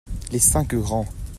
Les 0.31 0.39
cinq 0.39 0.73
grands. 0.73 1.05